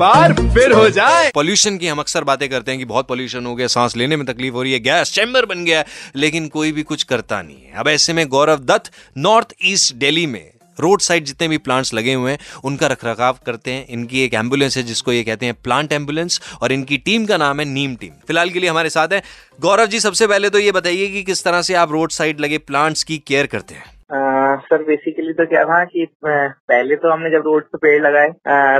[0.00, 3.54] बार फिर हो जाए। पॉल्यूशन की हम अक्सर बातें करते हैं कि बहुत पॉल्यूशन हो
[3.54, 5.84] गया, सांस लेने में तकलीफ़ हो रही है गैस चैम्बर बन गया
[6.16, 10.26] लेकिन कोई भी कुछ करता नहीं है। अब ऐसे में गौरव दत्त नॉर्थ ईस्ट दिल्ली
[10.26, 14.34] में रोड साइड जितने भी प्लांट्स लगे हुए हैं, उनका रखरखाव करते हैं। इनकी एक
[14.34, 17.94] एंबुलेंस है, जिसको ये कहते हैं प्लांट एंबुलेंस और इनकी टीम का नाम है नीम
[17.96, 19.22] टीम फ़िलहाल के लिए हमारे साथ है।
[19.60, 22.58] गौरव जी, सबसे पहले तो ये बताइए कि किस तरह से आप रोड साइड लगे
[22.60, 23.99] प्लांट्स की केयर करते हैं?
[24.10, 28.28] सर बेसिकली तो क्या था कि पहले तो हमने जब रोड पे पेड़ लगाए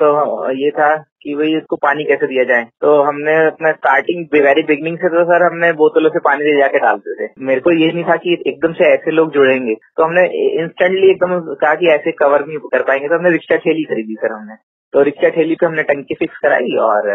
[0.00, 0.08] तो
[0.54, 0.88] ये था
[1.22, 5.24] कि भाई इसको पानी कैसे दिया जाए। तो हमने अपना स्टार्टिंग वेरी बिगनिंग से तो
[5.24, 8.32] सर हमने बोतलों से पानी ले जाके डालते थे। मेरे को ये नहीं था कि
[8.46, 10.24] एकदम से ऐसे लोग जुड़ेंगे। तो हमने
[10.62, 14.32] इंस्टेंटली एकदम कहा कि ऐसे कवर नहीं कर पाएँगे। तो हमने रिक्शा ठेली खरीदी सर
[14.32, 14.54] हमने।
[14.94, 17.10] तो रिक्शा ठेली पे हमने टंकी फिक्स कराई और,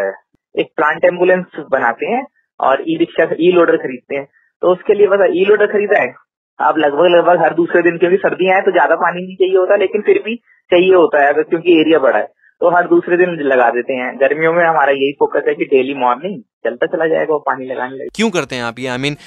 [0.55, 2.25] एक प्लांट एंबुलेंस बनाते हैं
[2.59, 4.25] और ई रिक्शा ई लोडर खरीदते हैं।
[4.61, 6.13] तो उसके लिए बस ई लोडर खरीदा है।
[6.59, 9.75] अब लगभग लगभग हर दूसरे दिन क्योंकि सर्दियाँ हैं तो ज़्यादा पानी नहीं चाहिए होता
[9.77, 10.35] लेकिन फिर भी
[10.71, 12.27] चाहिए होता है अगर क्योंकि एरिया बड़ा है।
[12.61, 15.93] तो हर दूसरे दिन लगा देते हैं। गर्मियों में हमारा यही फोकस है कि डेली
[15.95, 18.87] मॉर्निंग चलता चला जाएगा वो पानी लगाने लगे। क्यों करते हैं आप ये?
[18.87, 19.17] आई मीन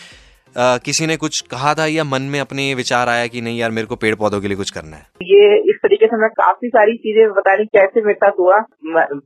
[0.84, 3.86] किसी ने कुछ कहा था या मन में अपने विचार आया कि नहीं यार मेरे
[3.86, 5.03] को पेड़ पौधों के लिए कुछ करना है?
[5.25, 8.58] ये इस तरीके से मैं काफ़ी सारी चीज़ें बता रही कैसे मेरे साथ हुआ।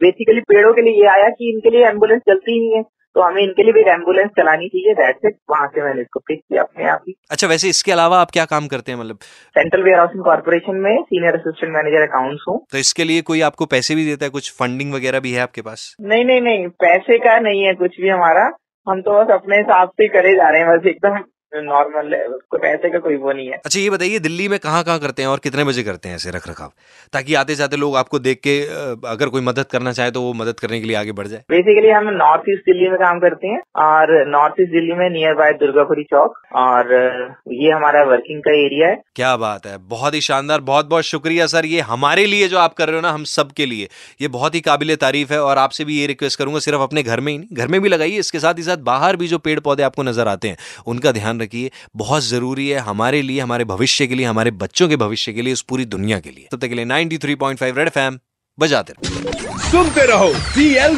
[0.02, 2.82] बेसिकली पेड़ों के लिए ये आया कि इनके लिए एंबुलेंस चलती ही नहीं है।
[3.14, 6.20] तो हमें इनके लिए भी एक एंबुलेंस चलानी चाहिए दैट्स इट वहाँ से मैंने इसको
[6.20, 9.18] पिक किया अपने आप ही। अच्छा वैसे इसके अलावा आप क्या काम करते हैं मतलब?
[9.56, 13.66] सेंट्रल वेयर हाउसिंग कॉर्पोरेशन में सीनियर असिस्टेंट मैनेजर अकाउंट्स हूँ। तो इसके लिए कोई आपको
[13.66, 15.94] पैसे भी देता है कुछ फंडिंग वगैरह भी है आपके पास?
[16.00, 18.50] नहीं नहीं नहीं पैसे का नहीं है कुछ भी हमारा।
[18.86, 21.18] हम तो बस अपने हिसाब से करे जा रहे हैं बस एकदम
[21.56, 24.82] नॉर्मल है उसको पैसे का कोई वो नहीं है। अच्छा ये बताइए दिल्ली में कहाँ
[24.84, 26.72] कहाँ करते हैं और कितने बजे करते हैं ऐसे रख रखाव
[27.12, 28.60] ताकि आते जाते लोग आपको देख के
[29.08, 31.90] अगर कोई मदद करना चाहे तो वो मदद करने के लिए आगे बढ़ जाए। बेसिकली
[31.90, 35.52] हम नॉर्थ ईस्ट दिल्ली में काम करते हैं और नॉर्थ ईस्ट दिल्ली में नियर बाय
[35.60, 36.92] दुर्गापुरी चौक और
[37.54, 41.46] ये हमारा वर्किंग का एरिया है। क्या बात है बहुत ही शानदार बहुत बहुत शुक्रिया
[41.46, 43.88] सर ये हमारे लिए जो आप कर रहे हो ना हम सब के लिए
[44.20, 47.20] ये बहुत ही काबिल तारीफ़ है और आपसे भी ये रिक्वेस्ट करूँगा सिर्फ़ अपने घर
[47.20, 49.58] में ही नहीं घर में भी लगाइए इसके साथ ही साथ बाहर भी जो पेड़
[49.60, 54.06] पौधे आपको नज़र आते हैं उनका ध्यान रखिए बहुत ज़रूरी है हमारे लिए, हमारे भविष्य
[54.06, 56.68] के लिए, हमारे बच्चों के भविष्य के लिए इस पूरी दुनिया के लिए। तब तक
[56.68, 58.18] के लिए 93.5 रेड एफएम
[58.58, 60.96] बजाते रहो। सुनते रहो सी एल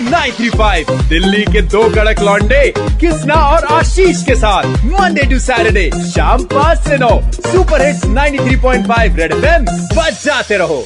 [1.08, 6.78] दिल्ली के दो कड़क लॉन्डे कृष्णा और आशीष के साथ मंडे टू सैटरडे शाम पाँच
[6.78, 9.64] से नौ सुपर हिट्स 93.5 रेड एफएम
[9.96, 10.84] बजाते रहो।